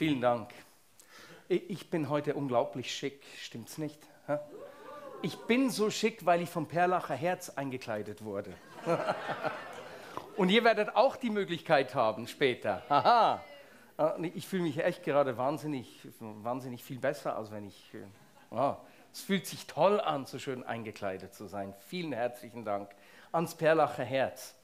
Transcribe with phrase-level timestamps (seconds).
[0.00, 0.54] Vielen Dank.
[1.46, 4.00] Ich bin heute unglaublich schick, stimmt's nicht?
[5.20, 8.54] Ich bin so schick, weil ich vom Perlacher Herz eingekleidet wurde.
[10.38, 12.82] Und ihr werdet auch die Möglichkeit haben später.
[12.88, 13.42] Haha.
[14.34, 17.92] Ich fühle mich echt gerade wahnsinnig, wahnsinnig viel besser, als wenn ich.
[18.50, 18.76] Oh,
[19.12, 21.74] es fühlt sich toll an, so schön eingekleidet zu sein.
[21.88, 22.88] Vielen herzlichen Dank
[23.32, 24.54] ans Perlacher Herz.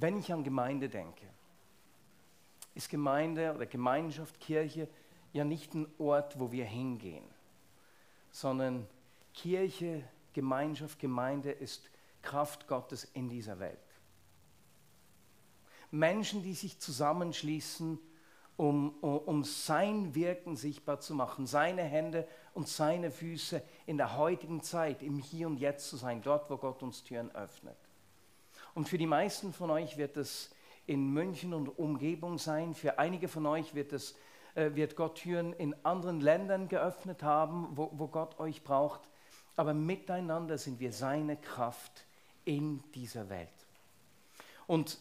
[0.00, 1.26] Wenn ich an Gemeinde denke,
[2.74, 4.86] ist Gemeinde oder Gemeinschaft, Kirche
[5.32, 7.24] ja nicht ein Ort, wo wir hingehen,
[8.30, 8.86] sondern
[9.34, 11.90] Kirche, Gemeinschaft, Gemeinde ist
[12.22, 13.78] Kraft Gottes in dieser Welt.
[15.90, 17.98] Menschen, die sich zusammenschließen,
[18.56, 24.62] um, um, sein Wirken sichtbar zu machen, seine Hände und seine Füße in der heutigen
[24.62, 27.87] Zeit, im Hier und Jetzt zu sein, dort, wo Gott uns Türen öffnet.
[28.78, 30.54] Und für die meisten von euch wird es
[30.86, 32.74] in München und Umgebung sein.
[32.74, 34.14] Für einige von euch wird, es,
[34.54, 39.00] äh, wird Gott Türen in anderen Ländern geöffnet haben, wo, wo Gott euch braucht.
[39.56, 42.06] Aber miteinander sind wir seine Kraft
[42.44, 43.48] in dieser Welt.
[44.68, 44.98] Und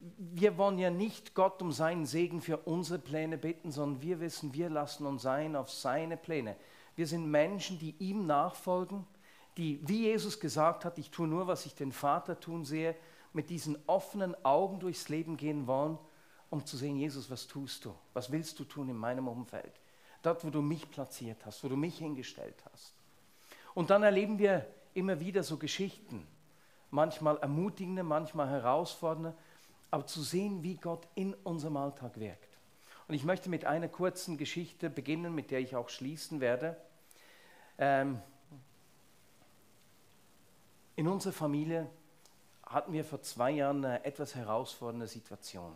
[0.00, 4.54] wir wollen ja nicht Gott um seinen Segen für unsere Pläne bitten, sondern wir wissen,
[4.54, 6.56] wir lassen uns ein auf seine Pläne.
[6.96, 9.06] Wir sind Menschen, die ihm nachfolgen
[9.58, 12.94] die, wie Jesus gesagt hat, ich tue nur, was ich den Vater tun sehe,
[13.32, 15.98] mit diesen offenen Augen durchs Leben gehen wollen,
[16.48, 17.94] um zu sehen, Jesus, was tust du?
[18.14, 19.72] Was willst du tun in meinem Umfeld?
[20.22, 22.94] Dort, wo du mich platziert hast, wo du mich hingestellt hast.
[23.74, 26.26] Und dann erleben wir immer wieder so Geschichten,
[26.90, 29.34] manchmal ermutigende, manchmal herausfordernde,
[29.90, 32.58] aber zu sehen, wie Gott in unserem Alltag wirkt.
[33.08, 36.76] Und ich möchte mit einer kurzen Geschichte beginnen, mit der ich auch schließen werde.
[37.78, 38.20] Ähm,
[40.98, 41.86] in unserer Familie
[42.64, 45.72] hatten wir vor zwei Jahren eine etwas herausfordernde Situation.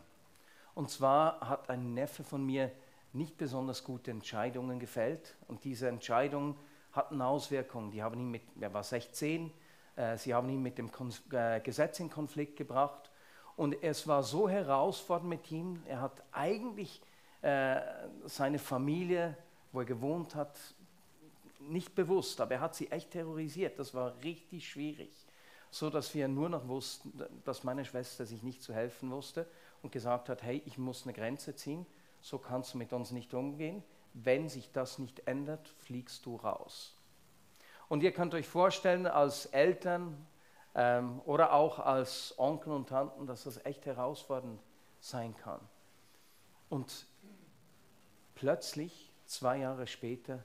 [0.74, 2.72] Und zwar hat ein Neffe von mir
[3.12, 5.36] nicht besonders gute Entscheidungen gefällt.
[5.46, 6.56] Und diese Entscheidungen
[6.90, 7.92] hatten Auswirkungen.
[7.92, 9.52] Die haben ihn mit, er war 16,
[9.94, 13.12] äh, sie haben ihn mit dem Kon äh, Gesetz in Konflikt gebracht.
[13.56, 15.80] Und es war so herausfordernd mit ihm.
[15.86, 17.00] Er hat eigentlich
[17.42, 17.80] äh,
[18.24, 19.36] seine Familie,
[19.70, 20.58] wo er gewohnt hat,
[21.68, 23.78] nicht bewusst, aber er hat sie echt terrorisiert.
[23.78, 25.10] Das war richtig schwierig.
[25.72, 29.48] So dass wir nur noch wussten, dass meine Schwester sich nicht zu helfen wusste
[29.80, 31.86] und gesagt hat: Hey, ich muss eine Grenze ziehen,
[32.20, 33.82] so kannst du mit uns nicht umgehen.
[34.12, 36.94] Wenn sich das nicht ändert, fliegst du raus.
[37.88, 40.26] Und ihr könnt euch vorstellen, als Eltern
[40.74, 44.60] ähm, oder auch als Onkel und Tanten, dass das echt herausfordernd
[45.00, 45.60] sein kann.
[46.68, 47.06] Und
[48.34, 50.44] plötzlich, zwei Jahre später,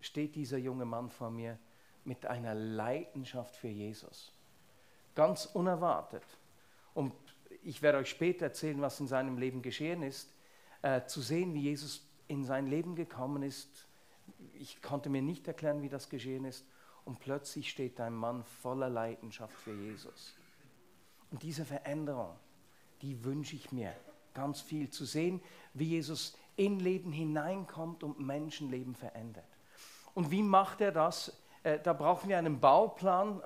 [0.00, 1.60] steht dieser junge Mann vor mir
[2.08, 4.32] mit einer Leidenschaft für Jesus.
[5.14, 6.24] Ganz unerwartet.
[6.94, 7.12] Und
[7.62, 10.32] ich werde euch später erzählen, was in seinem Leben geschehen ist.
[10.80, 13.86] Äh, zu sehen, wie Jesus in sein Leben gekommen ist.
[14.54, 16.64] Ich konnte mir nicht erklären, wie das geschehen ist.
[17.04, 20.34] Und plötzlich steht ein Mann voller Leidenschaft für Jesus.
[21.30, 22.34] Und diese Veränderung,
[23.02, 23.94] die wünsche ich mir
[24.32, 24.88] ganz viel.
[24.88, 25.42] Zu sehen,
[25.74, 29.44] wie Jesus in Leben hineinkommt und Menschenleben verändert.
[30.14, 31.32] Und wie macht er das?
[31.68, 33.42] Äh, da brauchen wir einen Bauplan.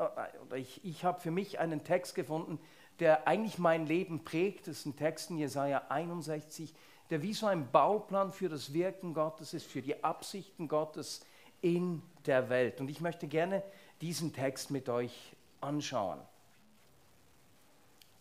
[0.50, 2.58] Äh, ich, ich habe für mich einen Text gefunden,
[3.00, 4.68] der eigentlich mein Leben prägt.
[4.68, 6.72] Das ist ein Text in Jesaja 61,
[7.10, 11.24] der wie so ein Bauplan für das Wirken Gottes ist, für die Absichten Gottes
[11.60, 12.80] in der Welt.
[12.80, 13.62] Und ich möchte gerne
[14.00, 16.20] diesen Text mit euch anschauen.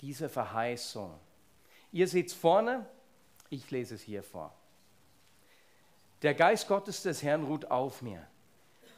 [0.01, 1.13] Diese Verheißung.
[1.91, 2.85] Ihr seht es vorne,
[3.49, 4.53] ich lese es hier vor.
[6.23, 8.25] Der Geist Gottes des Herrn ruht auf mir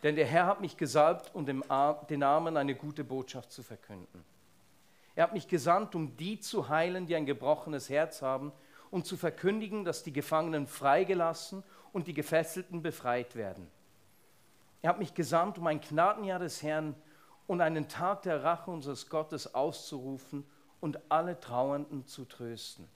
[0.03, 4.23] denn der Herr hat mich gesalbt, um den Armen eine gute Botschaft zu verkünden.
[5.15, 8.51] Er hat mich gesandt, um die zu heilen, die ein gebrochenes Herz haben,
[8.91, 11.63] und zu verkündigen, dass die Gefangenen freigelassen
[11.93, 13.67] und die Gefesselten befreit werden.
[14.83, 16.95] Er hat mich gesandt, um ein Gnadenjahr des Herrn
[17.47, 20.45] und einen Tag der Rache unseres Gottes auszurufen
[20.79, 22.87] und alle Trauernden zu trösten.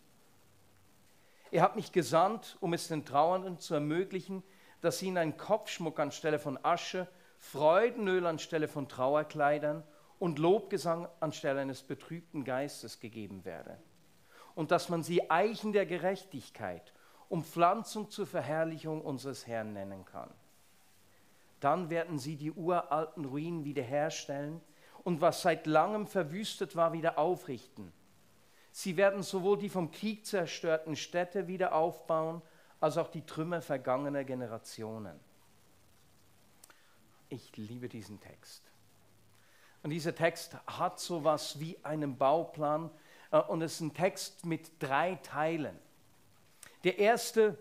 [1.49, 4.43] Er hat mich gesandt, um es den Trauernden zu ermöglichen,
[4.81, 7.07] dass ihnen ein Kopfschmuck anstelle von Asche,
[7.39, 9.83] Freudenöl anstelle von Trauerkleidern
[10.19, 13.77] und Lobgesang anstelle eines betrübten Geistes gegeben werde.
[14.55, 16.93] Und dass man sie Eichen der Gerechtigkeit
[17.29, 20.31] und Pflanzung zur Verherrlichung unseres Herrn nennen kann.
[21.59, 24.61] Dann werden sie die uralten Ruinen wiederherstellen
[25.03, 27.91] und was seit langem verwüstet war, wieder aufrichten.
[28.71, 32.41] Sie werden sowohl die vom Krieg zerstörten Städte wieder aufbauen,
[32.79, 35.19] als auch die Trümmer vergangener Generationen.
[37.29, 38.63] Ich liebe diesen Text.
[39.83, 42.89] Und dieser Text hat so was wie einen Bauplan
[43.31, 45.77] äh, und es ist ein Text mit drei Teilen.
[46.83, 47.57] Der erste,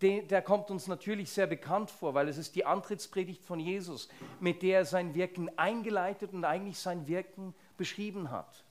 [0.00, 4.08] der, kommt uns natürlich sehr bekannt vor, weil es ist die Antrittspredigt von Jesus,
[4.40, 8.64] mit der er sein Wirken eingeleitet und eigentlich sein Wirken beschrieben hat.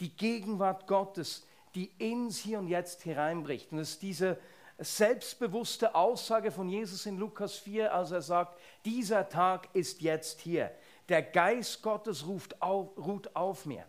[0.00, 3.72] Die Gegenwart Gottes, die ins Hier und Jetzt hereinbricht.
[3.72, 4.38] Und es ist diese
[4.78, 10.70] selbstbewusste Aussage von Jesus in Lukas 4, als er sagt, dieser Tag ist jetzt hier.
[11.08, 13.84] Der Geist Gottes ruft auf, ruht auf mir.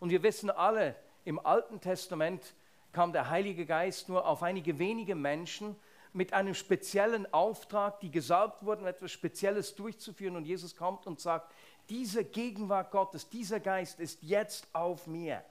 [0.00, 2.54] Und wir wissen alle, im Alten Testament
[2.92, 5.76] kam der Heilige Geist nur auf einige wenige Menschen
[6.12, 10.36] mit einem speziellen Auftrag, die gesalbt wurden, etwas Spezielles durchzuführen.
[10.36, 11.52] Und Jesus kommt und sagt,
[11.88, 15.44] diese Gegenwart Gottes, dieser Geist ist jetzt auf mir.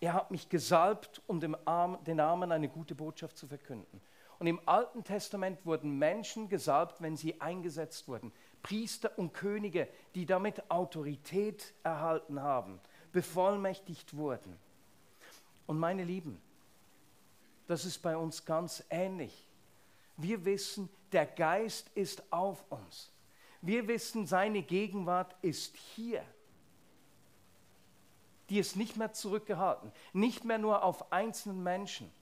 [0.00, 4.00] Er hat mich gesalbt, um dem Arm, den Armen eine gute Botschaft zu verkünden.
[4.38, 8.32] Und im Alten Testament wurden Menschen gesalbt, wenn sie eingesetzt wurden.
[8.62, 12.80] Priester und Könige, die damit Autorität erhalten haben,
[13.12, 14.58] bevollmächtigt wurden.
[15.66, 16.40] Und meine Lieben,
[17.66, 19.46] das ist bei uns ganz ähnlich.
[20.16, 23.12] Wir wissen, der Geist ist auf uns.
[23.60, 26.24] Wir wissen, seine Gegenwart ist hier.
[28.50, 32.12] Die ist nicht mehr zurückgehalten, nicht mehr nur auf einzelnen Menschen.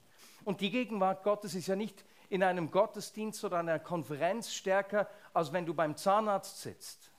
[0.45, 5.51] Und die Gegenwart Gottes ist ja nicht in einem Gottesdienst oder einer Konferenz stärker, als
[5.51, 7.11] wenn du beim Zahnarzt sitzt.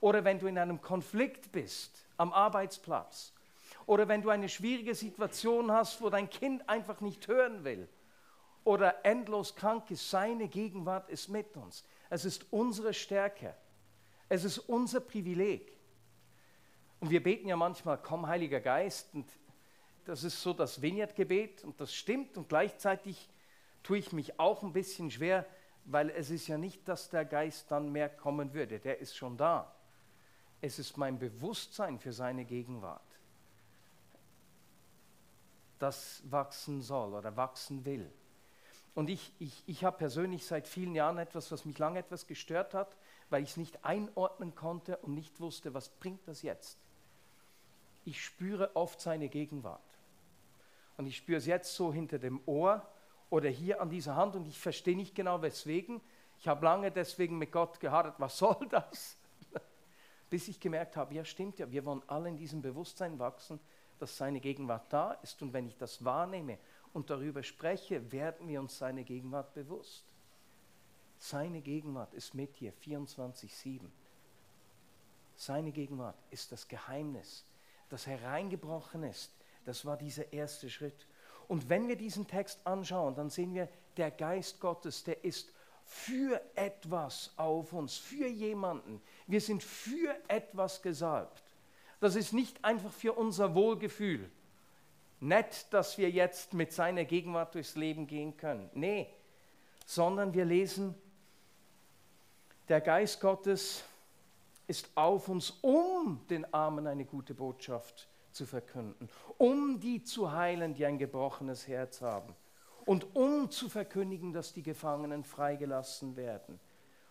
[0.00, 3.34] Oder wenn du in einem Konflikt bist am Arbeitsplatz.
[3.86, 7.88] Oder wenn du eine schwierige Situation hast, wo dein Kind einfach nicht hören will.
[8.64, 10.10] Oder endlos krank ist.
[10.10, 11.84] Seine Gegenwart ist mit uns.
[12.10, 13.54] Es ist unsere Stärke.
[14.28, 15.77] Es ist unser Privileg.
[17.00, 19.14] Und wir beten ja manchmal, komm Heiliger Geist.
[19.14, 19.26] Und
[20.04, 22.36] das ist so das Vineyard-Gebet und das stimmt.
[22.36, 23.28] Und gleichzeitig
[23.82, 25.46] tue ich mich auch ein bisschen schwer,
[25.84, 28.78] weil es ist ja nicht, dass der Geist dann mehr kommen würde.
[28.78, 29.74] Der ist schon da.
[30.60, 33.00] Es ist mein Bewusstsein für seine Gegenwart,
[35.78, 38.10] das wachsen soll oder wachsen will.
[38.96, 42.74] Und ich, ich, ich habe persönlich seit vielen Jahren etwas, was mich lange etwas gestört
[42.74, 42.96] hat,
[43.30, 46.78] weil ich es nicht einordnen konnte und nicht wusste, was bringt das jetzt.
[48.08, 49.82] Ich spüre oft seine Gegenwart.
[50.96, 52.88] Und ich spüre es jetzt so hinter dem Ohr
[53.28, 56.00] oder hier an dieser Hand und ich verstehe nicht genau weswegen.
[56.38, 59.18] Ich habe lange deswegen mit Gott gehadert, was soll das?
[60.30, 63.60] Bis ich gemerkt habe, ja stimmt ja, wir wollen alle in diesem Bewusstsein wachsen,
[63.98, 66.56] dass seine Gegenwart da ist und wenn ich das wahrnehme
[66.94, 70.06] und darüber spreche, werden wir uns seine Gegenwart bewusst.
[71.18, 73.80] Seine Gegenwart ist mit dir 24-7.
[75.36, 77.44] Seine Gegenwart ist das Geheimnis,
[77.88, 79.32] das hereingebrochen ist.
[79.64, 81.06] Das war dieser erste Schritt.
[81.46, 85.52] Und wenn wir diesen Text anschauen, dann sehen wir, der Geist Gottes, der ist
[85.84, 89.00] für etwas auf uns, für jemanden.
[89.26, 91.42] Wir sind für etwas gesalbt.
[92.00, 94.30] Das ist nicht einfach für unser Wohlgefühl.
[95.20, 98.70] Nett, dass wir jetzt mit seiner Gegenwart durchs Leben gehen können.
[98.74, 99.08] Nee,
[99.84, 100.94] sondern wir lesen,
[102.68, 103.82] der Geist Gottes
[104.68, 110.74] ist auf uns, um den Armen eine gute Botschaft zu verkünden, um die zu heilen,
[110.74, 112.36] die ein gebrochenes Herz haben
[112.84, 116.60] und um zu verkündigen, dass die Gefangenen freigelassen werden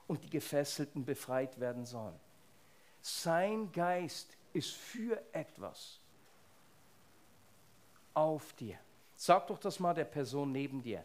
[0.08, 2.18] und die Gefesselten befreit werden sollen.
[3.02, 6.00] Sein Geist ist für etwas
[8.14, 8.78] auf dir.
[9.16, 11.04] Sag doch das mal der Person neben dir.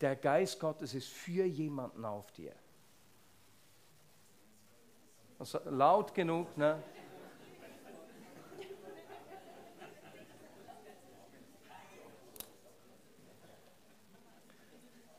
[0.00, 2.54] Der Geist Gottes ist für jemanden auf dir.
[5.42, 6.80] Also laut genug, ne?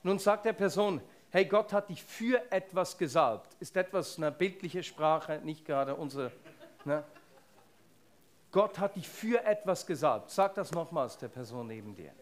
[0.02, 3.54] Nun sagt der Person, hey, Gott hat dich für etwas gesalbt.
[3.60, 6.32] Ist etwas eine bildliche Sprache, nicht gerade unsere.
[6.86, 7.04] Ne?
[8.54, 10.30] Gott hat dich für etwas gesalbt.
[10.30, 12.14] Sag das nochmals der Person neben dir.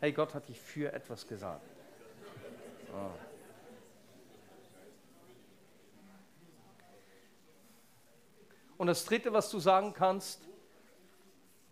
[0.00, 1.68] Hey, Gott hat dich für etwas gesalbt.
[2.90, 3.33] Oh.
[8.76, 10.40] Und das Dritte, was du sagen kannst,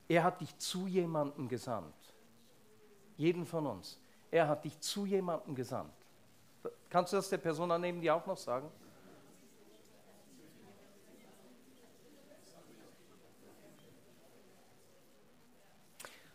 [0.08, 1.94] er hat dich zu jemandem gesandt.
[3.16, 3.98] Jeden von uns.
[4.30, 5.92] Er hat dich zu jemandem gesandt.
[6.88, 8.70] Kannst du das der Person annehmen, die auch noch sagen?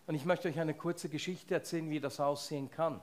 [0.08, 3.02] Und ich möchte euch eine kurze Geschichte erzählen, wie das aussehen kann.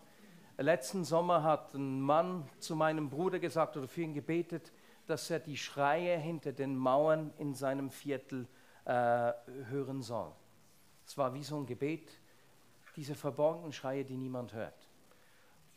[0.56, 4.73] Letzten Sommer hat ein Mann zu meinem Bruder gesagt oder für ihn gebetet,
[5.06, 8.46] dass er die Schreie hinter den Mauern in seinem Viertel
[8.84, 9.32] äh,
[9.68, 10.32] hören soll.
[11.06, 12.11] Es war wie so ein Gebet,
[12.96, 14.88] diese verborgenen Schreie, die niemand hört.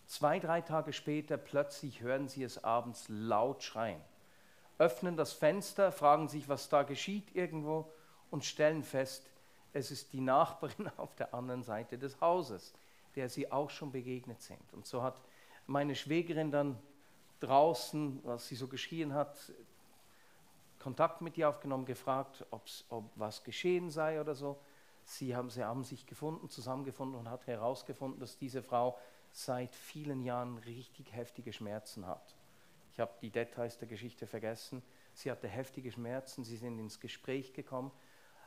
[0.05, 4.01] Zwei, drei Tage später plötzlich hören sie es abends laut schreien,
[4.77, 7.91] öffnen das Fenster, fragen sich, was da geschieht irgendwo
[8.29, 9.29] und stellen fest,
[9.73, 12.73] es ist die Nachbarin auf der anderen Seite des Hauses,
[13.15, 14.73] der sie auch schon begegnet sind.
[14.73, 15.19] Und so hat
[15.65, 16.79] meine Schwägerin dann
[17.39, 19.51] draußen, was sie so geschrien hat,
[20.79, 22.63] Kontakt mit ihr aufgenommen, gefragt, ob
[23.15, 24.57] was geschehen sei oder so.
[25.03, 28.97] Sie haben, sie haben sich gefunden, zusammengefunden und hat herausgefunden, dass diese Frau
[29.31, 32.35] seit vielen Jahren richtig heftige Schmerzen hat.
[32.93, 34.81] Ich habe die Details der Geschichte vergessen.
[35.13, 37.91] Sie hatte heftige Schmerzen, sie sind ins Gespräch gekommen.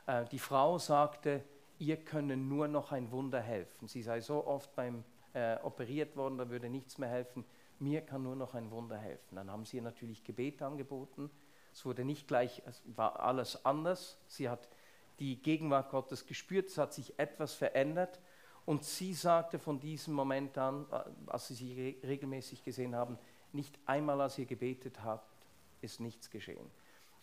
[0.07, 1.43] Äh, die Frau sagte,
[1.79, 3.87] ihr könne nur noch ein Wunder helfen.
[3.87, 7.45] Sie sei so oft beim äh, operiert worden, da würde nichts mehr helfen.
[7.81, 9.37] Mir kann nur noch ein Wunder helfen.
[9.37, 11.31] Dann haben sie ihr natürlich Gebet angeboten.
[11.73, 14.19] Es wurde nicht gleich, es war alles anders.
[14.27, 14.69] Sie hat
[15.17, 18.19] die Gegenwart Gottes gespürt, es hat sich etwas verändert.
[18.65, 23.17] Und sie sagte von diesem Moment an, äh, als sie sie regelmäßig gesehen haben,
[23.51, 25.47] nicht einmal als ihr gebetet habt,
[25.81, 26.69] ist nichts geschehen.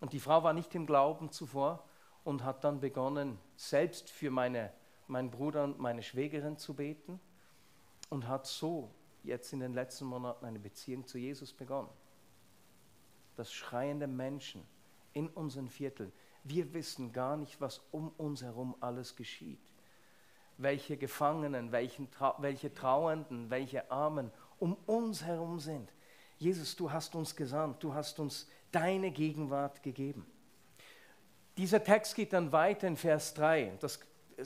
[0.00, 1.84] Und die Frau war nicht im Glauben zuvor
[2.24, 4.72] und hat dann begonnen, selbst für meine,
[5.06, 7.20] meinen Bruder und meine Schwägerin zu beten
[8.10, 8.90] und hat so
[9.28, 11.90] jetzt in den letzten Monaten eine Beziehung zu Jesus begonnen.
[13.36, 14.66] Das schreiende Menschen
[15.12, 19.60] in unseren Vierteln, wir wissen gar nicht, was um uns herum alles geschieht.
[20.56, 22.08] Welche Gefangenen, welchen,
[22.38, 25.92] welche Trauernden, welche Armen um uns herum sind.
[26.38, 30.26] Jesus, du hast uns gesandt, du hast uns deine Gegenwart gegeben.
[31.56, 33.76] Dieser Text geht dann weiter in Vers 3.
[33.80, 34.00] Das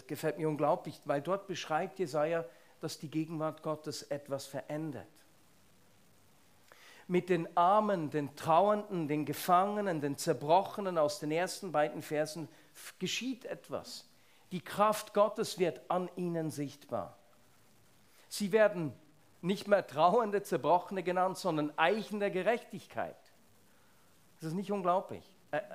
[0.06, 2.44] gefällt mir unglaublich, weil dort beschreibt Jesaja,
[2.82, 5.06] dass die Gegenwart Gottes etwas verändert
[7.12, 12.48] mit den Armen, den Trauernden, den Gefangenen, den Zerbrochenen aus den ersten beiden Versen
[12.98, 14.08] geschieht etwas.
[14.50, 17.18] Die Kraft Gottes wird an ihnen sichtbar.
[18.28, 18.92] Sie werden
[19.42, 23.16] nicht mehr trauernde, zerbrochene genannt, sondern Eichen der Gerechtigkeit.
[24.40, 25.24] Das ist nicht unglaublich.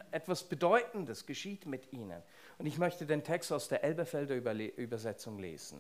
[0.10, 2.22] Etwas Bedeutendes geschieht mit ihnen.
[2.58, 5.80] Und ich möchte den Text aus der Elberfelder Übersetzung lesen.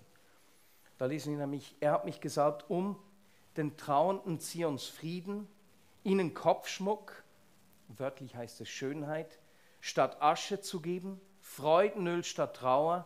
[0.98, 2.98] Da lesen wir nämlich, er hat mich gesalbt, um
[3.56, 5.48] den Trauernden Zions Frieden,
[6.04, 7.24] ihnen Kopfschmuck,
[7.88, 9.40] wörtlich heißt es Schönheit,
[9.80, 13.06] statt Asche zu geben, Freudenöl statt Trauer,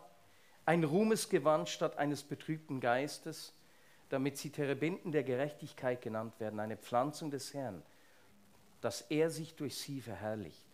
[0.65, 3.53] ein Ruhmesgewand statt eines betrübten Geistes,
[4.09, 7.81] damit sie Terebinden der Gerechtigkeit genannt werden, eine Pflanzung des Herrn,
[8.81, 10.70] dass er sich durch sie verherrlicht.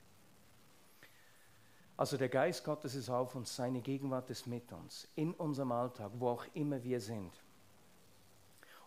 [1.97, 6.11] Also der Geist Gottes ist auf uns, seine Gegenwart ist mit uns, in unserem Alltag,
[6.19, 7.33] wo auch immer wir sind.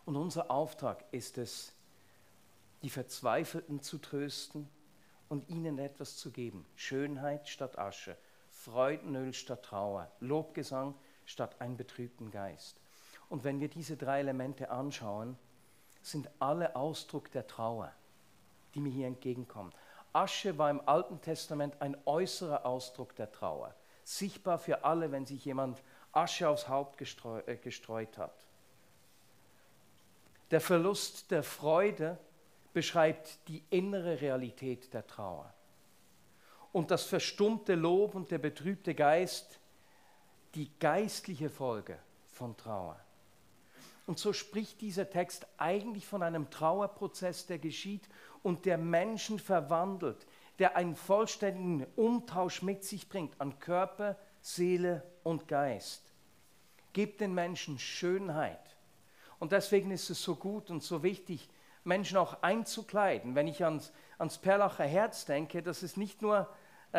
[0.05, 1.73] Und unser Auftrag ist es,
[2.81, 4.67] die Verzweifelten zu trösten
[5.27, 6.65] und ihnen etwas zu geben.
[6.75, 8.17] Schönheit statt Asche,
[8.49, 12.79] Freudenöl statt Trauer, Lobgesang statt einen betrübten Geist.
[13.29, 15.37] Und wenn wir diese drei Elemente anschauen,
[16.01, 17.91] sind alle Ausdruck der Trauer,
[18.73, 19.71] die mir hier entgegenkommen.
[20.13, 25.45] Asche war im Alten Testament ein äußerer Ausdruck der Trauer, sichtbar für alle, wenn sich
[25.45, 28.45] jemand Asche aufs Haupt gestreut, äh, gestreut hat.
[30.51, 32.17] Der Verlust der Freude
[32.73, 35.53] beschreibt die innere Realität der Trauer.
[36.73, 39.59] Und das verstummte Lob und der betrübte Geist
[40.55, 41.97] die geistliche Folge
[42.31, 42.99] von Trauer.
[44.07, 48.09] Und so spricht dieser Text eigentlich von einem Trauerprozess, der geschieht
[48.43, 50.25] und der Menschen verwandelt,
[50.59, 56.13] der einen vollständigen Umtausch mit sich bringt an Körper, Seele und Geist.
[56.93, 58.77] Gibt den Menschen Schönheit,
[59.41, 61.49] und deswegen ist es so gut und so wichtig,
[61.83, 63.33] Menschen auch einzukleiden.
[63.33, 66.47] Wenn ich ans, ans Perlacher Herz denke, das ist nicht nur
[66.91, 66.97] äh,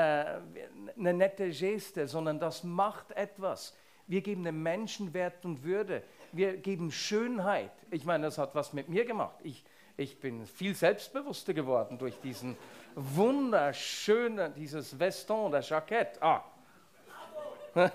[0.99, 3.77] eine nette Geste, sondern das macht etwas.
[4.09, 6.03] Wir geben dem Menschen Wert und Würde.
[6.33, 7.73] Wir geben Schönheit.
[7.91, 9.37] Ich meine, das hat was mit mir gemacht.
[9.43, 9.65] Ich,
[9.97, 12.57] ich bin viel selbstbewusster geworden durch diesen
[12.95, 16.21] wunderschönen, dieses Veston, das Jackett.
[16.23, 16.45] Ah.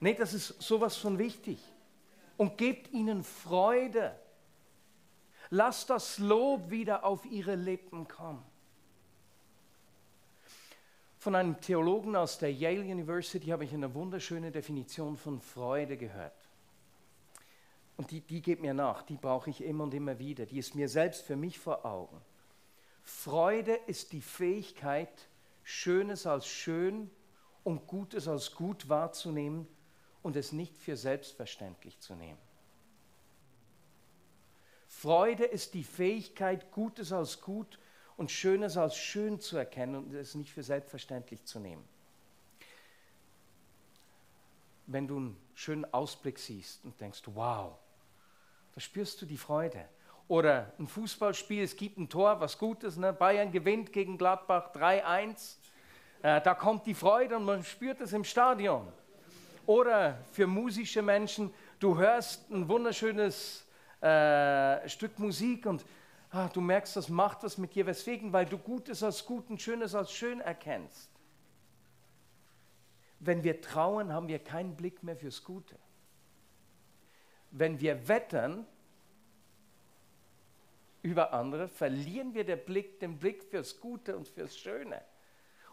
[0.00, 1.58] nee, das ist sowas von wichtig
[2.36, 4.18] und gebt ihnen Freude.
[5.50, 8.44] Lasst das Lob wieder auf ihre Lippen kommen.
[11.18, 16.43] Von einem Theologen aus der Yale University habe ich eine wunderschöne Definition von Freude gehört.
[17.96, 20.46] Und die, die geht mir nach, die brauche ich immer und immer wieder.
[20.46, 22.20] Die ist mir selbst für mich vor Augen.
[23.02, 25.28] Freude ist die Fähigkeit,
[25.62, 27.10] Schönes als schön
[27.62, 29.66] und Gutes als gut wahrzunehmen
[30.22, 32.38] und es nicht für selbstverständlich zu nehmen.
[34.88, 37.78] Freude ist die Fähigkeit, Gutes als gut
[38.16, 41.84] und Schönes als schön zu erkennen und es nicht für selbstverständlich zu nehmen.
[44.86, 47.78] Wenn du einen schönen Ausblick siehst und denkst, wow,
[48.74, 49.84] Da spürst du die Freude.
[50.26, 53.12] Oder ein Fußballspiel, es gibt ein Tor, was Gutes, ne?
[53.12, 55.56] Bayern gewinnt gegen Gladbach 3-1.
[56.22, 58.90] Äh, da kommt die Freude und man spürt es im Stadion.
[59.66, 63.66] Oder für musische Menschen, du hörst ein wunderschönes
[64.00, 65.84] äh, Stück Musik und
[66.30, 67.86] ah, du merkst, das macht was mit dir.
[67.86, 68.32] Weswegen?
[68.32, 71.10] Weil du Gutes als gut und Schönes als schön erkennst.
[73.20, 75.76] Wenn wir trauen, haben wir keinen Blick mehr fürs Gute.
[77.56, 78.66] Wenn wir wettern
[81.02, 85.00] über andere, verlieren wir den Blick, den Blick fürs Gute und fürs Schöne.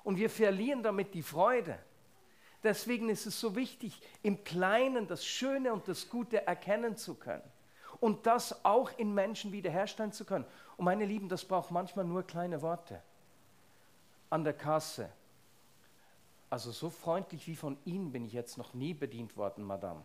[0.04, 1.80] Und wir verlieren damit die Freude.
[2.62, 7.42] Deswegen ist es so wichtig, im Kleinen das Schöne und das Gute erkennen zu können
[8.00, 10.46] und das auch in Menschen wiederherstellen zu können.
[10.78, 13.02] Und meine Lieben, das braucht manchmal nur kleine Worte.
[14.30, 15.10] An der Kasse.
[16.52, 20.04] Also so freundlich wie von Ihnen bin ich jetzt noch nie bedient worden, Madame.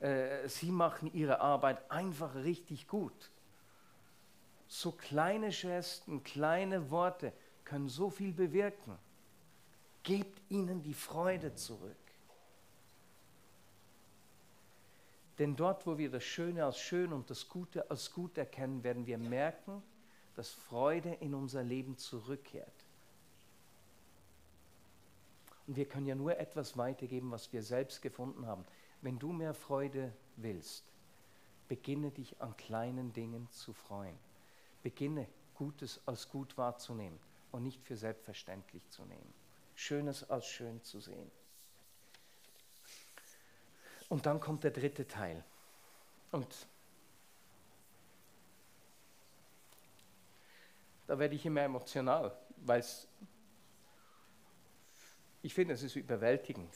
[0.00, 3.30] Äh, Sie machen Ihre Arbeit einfach richtig gut.
[4.68, 7.32] So kleine Gesten, kleine Worte
[7.64, 8.98] können so viel bewirken.
[10.02, 11.96] Gebt ihnen die Freude zurück.
[15.38, 19.06] Denn dort, wo wir das Schöne als schön und das Gute als gut erkennen, werden
[19.06, 19.82] wir merken,
[20.34, 22.72] dass Freude in unser Leben zurückkehrt.
[25.66, 28.64] Und wir können ja nur etwas weitergeben, was wir selbst gefunden haben.
[29.00, 30.84] Wenn du mehr Freude willst,
[31.68, 34.18] beginne dich an kleinen Dingen zu freuen.
[34.82, 37.18] Beginne Gutes als gut wahrzunehmen
[37.52, 39.34] und nicht für selbstverständlich zu nehmen.
[39.74, 41.30] Schönes als schön zu sehen.
[44.08, 45.44] Und dann kommt der dritte Teil.
[46.32, 46.66] Und
[51.06, 52.84] da werde ich immer emotional, weil
[55.42, 56.74] ich finde, es ist überwältigend.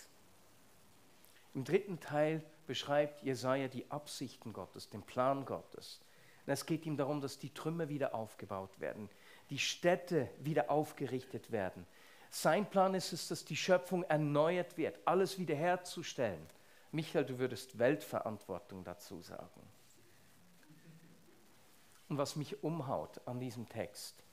[1.55, 6.01] Im dritten Teil beschreibt Jesaja die Absichten Gottes, den Plan Gottes.
[6.47, 9.09] Und es geht ihm darum, dass die Trümmer wieder aufgebaut werden,
[9.51, 11.87] die Städte wieder aufgerichtet werden,
[12.35, 16.45] sein Plan ist es, dass die Schöpfung erneuert wird, alles wiederherzustellen.
[16.91, 19.61] Michael, du würdest Weltverantwortung dazu sagen.
[22.09, 24.25] Und was mich umhaut an diesem Text,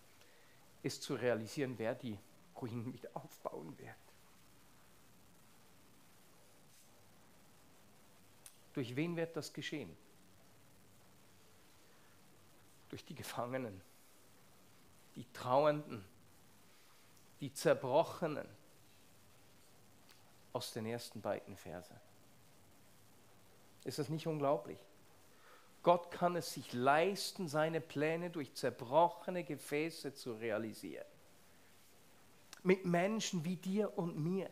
[0.82, 2.18] ist zu realisieren, wer die
[2.56, 3.96] Ruinen wieder aufbauen wird.
[8.80, 9.94] Durch wen wird das geschehen?
[12.88, 13.82] Durch die Gefangenen,
[15.18, 16.02] die Trauernden,
[17.42, 18.48] die Zerbrochenen
[20.54, 21.94] aus den ersten beiden Verse.
[23.84, 24.80] Ist das nicht unglaublich?
[25.84, 31.06] Gott kann es sich leisten, seine Pläne durch zerbrochene Gefäße zu realisieren.
[32.64, 34.50] Mit Menschen wie dir und mir.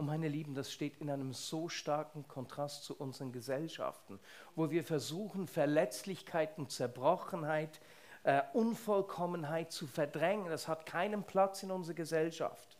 [0.00, 4.18] Und meine Lieben, das steht in einem so starken Kontrast zu unseren Gesellschaften,
[4.56, 7.82] wo wir versuchen, Verletzlichkeit und Zerbrochenheit,
[8.22, 10.48] äh, Unvollkommenheit zu verdrängen.
[10.48, 12.78] Das hat keinen Platz in unserer Gesellschaft.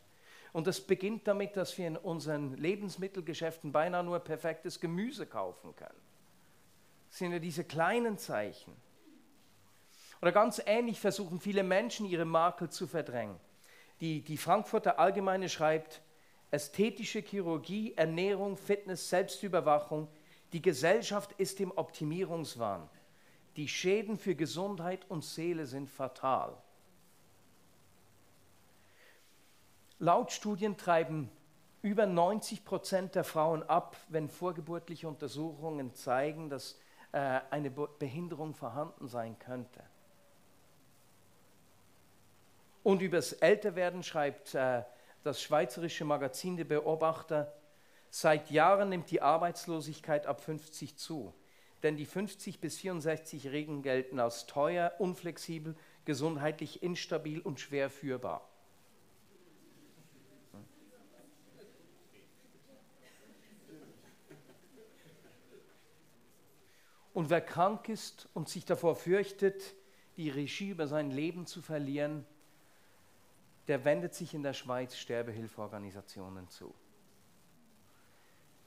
[0.55, 6.01] Und das beginnt damit, dass wir in unseren Lebensmittelgeschäften beinahe nur perfektes Gemüse kaufen können.
[7.11, 8.75] Das sind ja diese kleinen Zeichen.
[10.23, 13.39] Oder ganz ähnlich versuchen viele Menschen ihre Makel zu verdrängen.
[14.01, 16.01] Die, die Frankfurter Allgemeine schreibt,
[16.51, 20.09] ästhetische Chirurgie, Ernährung, Fitness, Selbstüberwachung.
[20.53, 22.89] Die Gesellschaft ist im Optimierungswahn.
[23.57, 26.57] Die Schäden für Gesundheit und Seele sind fatal.
[29.99, 31.31] Laut Studien treiben
[31.83, 36.79] über 90 Prozent der Frauen ab, wenn vorgeburtliche Untersuchungen zeigen, dass
[37.13, 39.83] äh, eine Behinderung vorhanden sein könnte.
[42.83, 44.83] Und übers Älterwerden schreibt äh,
[45.23, 47.53] das schweizerische Magazin Der Beobachter,
[48.11, 51.35] seit Jahren nimmt die Arbeitslosigkeit ab 50 zu.
[51.83, 58.47] Denn die 50 bis 64-Jährigen gelten als teuer, unflexibel, gesundheitlich instabil und schwer führbar.
[67.13, 69.75] Und wer krank ist und sich davor fürchtet,
[70.17, 72.25] die Regie über sein Leben zu verlieren,
[73.71, 76.75] der wendet sich in der Schweiz Sterbehilfeorganisationen zu.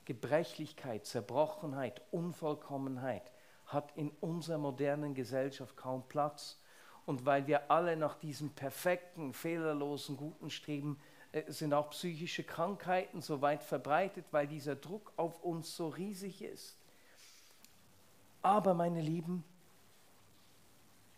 [0.06, 3.30] Gebrechlichkeit, Zerbrochenheit, Unvollkommenheit
[3.66, 6.58] hat in unserer modernen Gesellschaft kaum Platz.
[7.06, 10.98] Und weil wir alle nach diesem perfekten, fehlerlosen, guten streben,
[11.34, 16.42] äh, sind auch psychische Krankheiten so weit verbreitet, weil dieser Druck auf uns so riesig
[16.42, 16.78] ist.
[18.42, 19.44] Aber meine Lieben,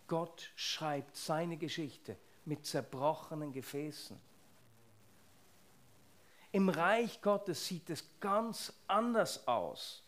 [0.07, 4.17] Gott schreibt seine Geschichte mit zerbrochenen Gefäßen.
[6.51, 10.05] Im Reich Gottes sieht es ganz anders aus.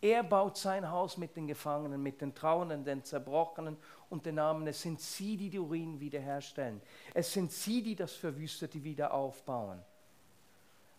[0.00, 3.76] Er baut sein Haus mit den Gefangenen, mit den Trauernden, den Zerbrochenen
[4.10, 4.66] und den Armen.
[4.66, 6.80] Es sind sie, die die Ruinen wiederherstellen.
[7.14, 9.80] Es sind sie, die das Verwüstete wieder aufbauen.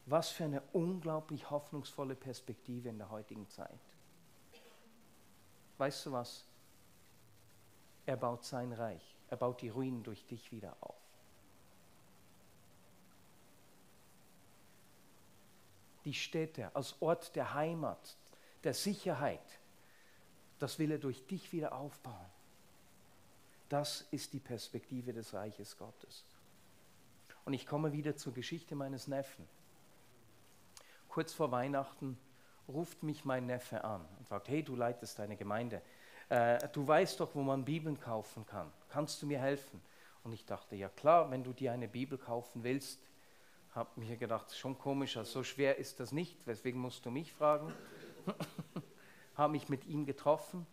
[0.06, 3.80] Was für eine unglaublich hoffnungsvolle Perspektive in der heutigen Zeit.
[5.78, 6.46] Weißt du was?
[8.06, 9.13] Er baut sein Reich.
[9.34, 11.02] Er baut die Ruinen durch dich wieder auf.
[16.06, 18.16] Die Städte als Ort der Heimat,
[18.64, 19.60] der Sicherheit,
[20.60, 22.30] das will er durch dich wieder aufbauen.
[23.70, 26.28] Das ist die Perspektive des Reiches Gottes.
[27.44, 29.50] Und ich komme wieder zur Geschichte meines Neffen.
[31.10, 32.20] Kurz vor Weihnachten
[32.68, 35.82] ruft mich mein Neffe an und sagt, hey, du leitest deine Gemeinde.
[36.30, 38.72] Äh, du weißt doch, wo man Bibeln kaufen kann.
[38.90, 39.82] Kannst du mir helfen?
[40.24, 43.00] Und ich dachte, ja klar, wenn du dir eine Bibel kaufen willst,
[43.72, 47.34] habe mir gedacht, schon komisch, also so schwer ist das nicht, weswegen musst du mich
[47.34, 47.74] fragen?
[49.36, 50.66] habe mich mit ihm getroffen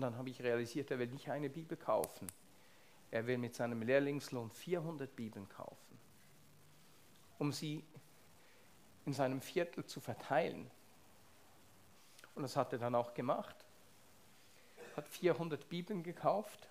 [0.00, 2.26] und dann habe ich realisiert, er will nicht eine Bibel kaufen.
[3.10, 5.98] Er will mit seinem Lehrlingslohn 400 Bibeln kaufen,
[7.38, 7.84] um sie
[9.04, 10.70] in seinem Viertel zu verteilen.
[12.34, 13.56] Und das hat er dann auch gemacht.
[14.96, 16.68] Hat 400 Bibeln gekauft,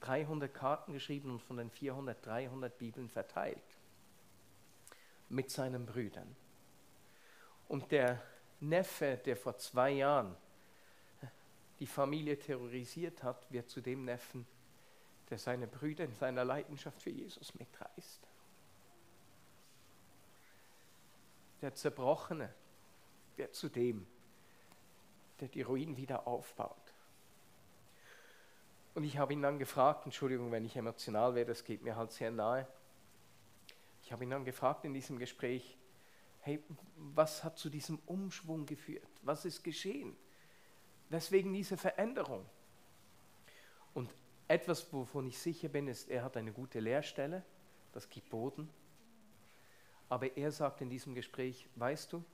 [0.00, 3.62] 300 Karten geschrieben und von den 400 300 Bibeln verteilt.
[5.28, 6.34] Mit seinen Brüdern.
[7.68, 8.20] Und der
[8.60, 10.36] Neffe, der vor zwei Jahren
[11.78, 14.46] die Familie terrorisiert hat, wird zu dem Neffen,
[15.30, 18.28] der seine Brüder in seiner Leidenschaft für Jesus mitreißt.
[21.62, 22.52] Der Zerbrochene
[23.36, 24.06] wird zu dem,
[25.40, 26.94] der die Ruinen wieder aufbaut.
[28.94, 32.12] Und ich habe ihn dann gefragt, Entschuldigung, wenn ich emotional werde, das geht mir halt
[32.12, 32.66] sehr nahe.
[34.02, 35.78] Ich habe ihn dann gefragt in diesem Gespräch,
[36.40, 36.62] hey,
[36.96, 39.08] was hat zu diesem Umschwung geführt?
[39.22, 40.16] Was ist geschehen?
[41.08, 42.44] Weswegen diese Veränderung?
[43.94, 44.14] Und
[44.48, 47.44] etwas, wovon ich sicher bin, ist, er hat eine gute Lehrstelle,
[47.92, 48.68] das gibt Boden.
[50.08, 52.24] Aber er sagt in diesem Gespräch, weißt du,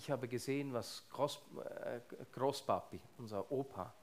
[0.00, 1.42] ich habe gesehen, was Groß,
[1.84, 2.00] äh,
[2.32, 3.94] Großpapi, unser Opa,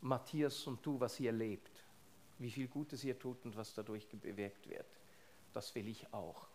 [0.00, 1.84] Matthias und du, was ihr lebt,
[2.38, 4.86] wie viel Gutes ihr tut und was dadurch bewirkt wird.
[5.52, 6.46] Das will ich auch.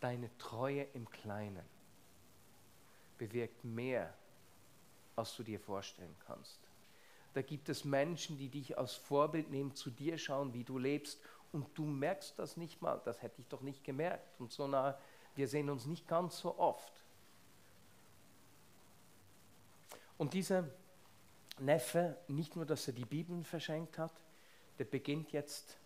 [0.00, 1.64] Deine Treue im Kleinen
[3.16, 4.12] bewirkt mehr,
[5.14, 6.58] als du dir vorstellen kannst.
[7.34, 11.20] Da gibt es Menschen, die dich als Vorbild nehmen, zu dir schauen, wie du lebst
[11.54, 13.00] und du merkst das nicht mal.
[13.04, 14.40] Das hätte ich doch nicht gemerkt.
[14.40, 14.98] Und so nah,
[15.36, 16.92] wir sehen uns nicht ganz so oft.
[20.18, 20.68] Und dieser
[21.58, 24.12] Neffe, nicht nur, dass er die Bibeln verschenkt hat,
[24.78, 25.78] der beginnt jetzt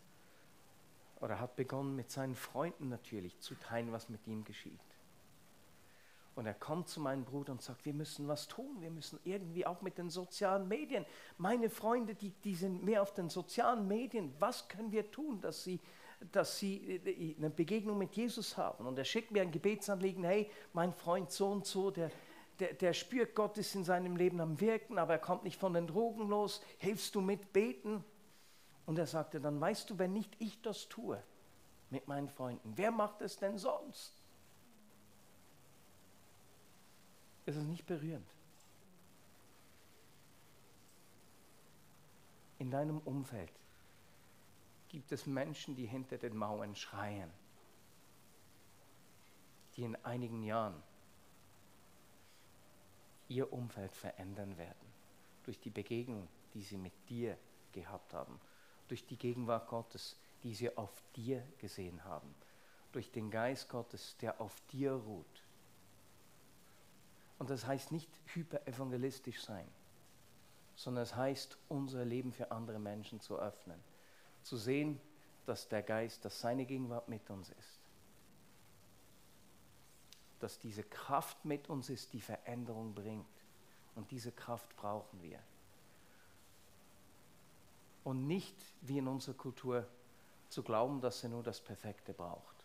[1.21, 4.81] oder hat begonnen mit seinen Freunden natürlich zu teilen, was mit ihm geschieht.
[6.38, 9.66] Und er kommt zu meinem Bruder und sagt, wir müssen was tun, wir müssen irgendwie
[9.66, 11.05] auch mit den sozialen Medien.
[11.37, 14.33] Meine Freunde, die, die sind mehr auf den sozialen Medien.
[14.38, 15.81] Was können wir tun, dass sie,
[16.31, 18.87] dass sie äh, eine Begegnung mit Jesus haben?
[18.87, 22.12] Und er schickt mir ein Gebetsanliegen, hey, mein Freund so und so, der,
[22.61, 25.74] der, der spürt, Gott ist in seinem Leben am Wirken, aber er kommt nicht von
[25.74, 26.62] den Drogen los.
[26.79, 28.05] Hilfst du mit beten?
[28.87, 31.20] Und er sagte dann, weißt du, wenn nicht ich das tue
[31.90, 34.22] mit meinen Freunden, wer macht es denn sonst?
[37.49, 38.29] Ist es nicht berührend?
[42.59, 43.51] In deinem Umfeld
[44.91, 47.31] gibt es Menschen, die hinter den Mauern schreien,
[49.77, 50.83] die in einigen Jahren
[53.29, 54.93] ihr Umfeld verändern werden,
[55.45, 57.39] durch die Begegnung, die sie mit dir
[57.73, 58.39] gehabt haben,
[58.89, 62.35] durch die Gegenwart Gottes, die sie auf dir gesehen haben,
[62.93, 65.48] durch den Geist Gottes, der auf dir ruht
[67.38, 69.66] und das heißt nicht hyperevangelistisch sein,
[70.77, 73.81] sondern es heißt, unser Leben für andere Menschen zu öffnen.
[74.42, 75.01] Zu sehen,
[75.46, 77.81] dass der Geist, dass seine Gegenwart mit uns ist.
[80.40, 83.27] Dass diese Kraft mit uns ist, die Veränderung bringt.
[83.94, 85.40] Und diese Kraft brauchen wir.
[88.05, 89.87] Und nicht wie in unserer Kultur
[90.48, 92.64] zu glauben, dass er nur das Perfekte braucht,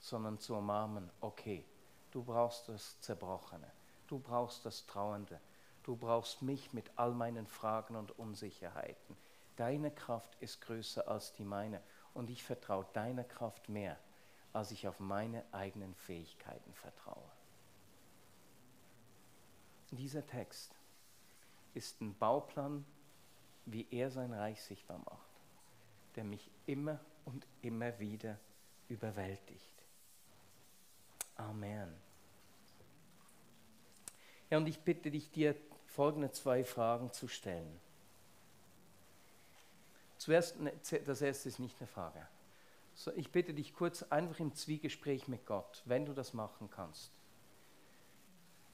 [0.00, 1.64] sondern zu umarmen, okay,
[2.10, 3.70] Du brauchst das Zerbrochene.
[4.06, 5.40] Du brauchst das Trauernde.
[5.82, 9.16] Du brauchst mich mit all meinen Fragen und Unsicherheiten.
[9.56, 11.82] Deine Kraft ist größer als die meine
[12.14, 13.98] und ich vertraue deiner Kraft mehr,
[14.52, 17.30] als ich auf meine eigenen Fähigkeiten vertraue.
[19.90, 20.74] Dieser Text
[21.74, 22.84] ist ein Bauplan,
[23.66, 25.28] wie er sein Reich sichtbar macht.
[26.16, 28.38] der mich immer und immer wieder
[28.88, 29.77] überwältigt.
[31.38, 31.94] Amen.
[34.50, 35.54] Ja, und ich bitte dich, dir
[35.86, 37.80] folgende zwei Fragen zu stellen.
[40.18, 40.72] Zuerst, ne,
[41.06, 42.26] das erste ist nicht eine Frage.
[43.14, 47.12] Ich bitte dich kurz einfach im Zwiegespräch mit Gott, wenn du das machen kannst,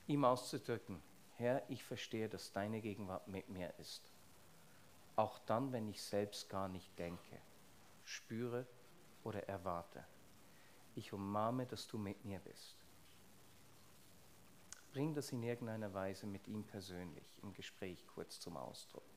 [0.06, 1.02] ihm auszudrücken,
[1.36, 4.12] Herr, ich verstehe, dass deine Gegenwart mit mir ist.
[5.16, 7.38] Auch dann, wenn ich selbst gar nicht denke,
[8.04, 8.66] spüre
[9.24, 10.04] oder erwarte.
[10.94, 12.76] Ich umarme, dass du mit mir bist.
[14.92, 19.13] Bring das in irgendeiner Weise mit ihm persönlich im Gespräch kurz zum Ausdruck.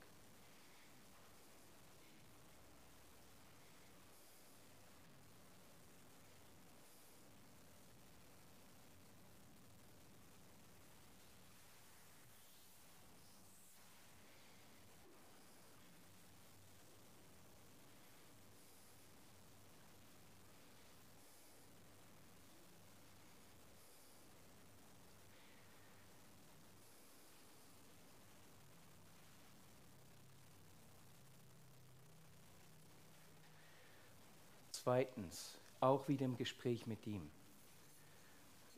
[34.88, 37.30] Zweitens, auch wieder im Gespräch mit ihm.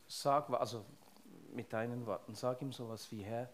[0.09, 0.83] Sag, also
[1.53, 3.47] mit deinen Worten, sag ihm sowas wie, Herr,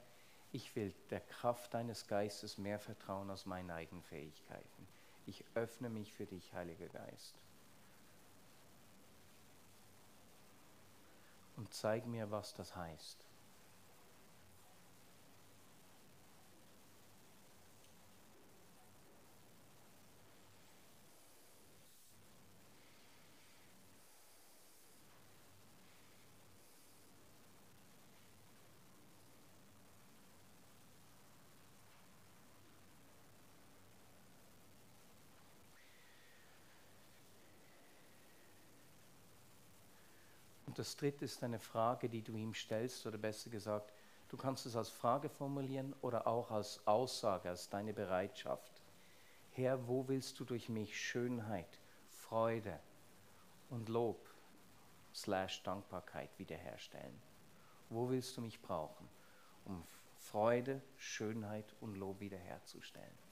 [0.52, 4.88] ich will der Kraft deines Geistes mehr vertrauen als meinen eigenen Fähigkeiten.
[5.28, 7.36] Ich öffne mich für dich, Heiliger Geist.
[11.58, 13.24] Und zeig mir, was das heißt.
[40.78, 43.94] Das dritte ist eine Frage, die du ihm stellst, oder besser gesagt,
[44.30, 48.82] du kannst es als Frage formulieren oder auch als Aussage, als deine Bereitschaft.
[49.52, 52.80] Herr, wo willst du durch mich Schönheit, Freude
[53.70, 54.30] und Lob
[55.13, 57.20] slash Dankbarkeit wiederherstellen?
[57.90, 59.08] Wo willst du mich brauchen,
[59.66, 59.84] um
[60.20, 63.27] Freude, Schönheit und Lob wiederherzustellen?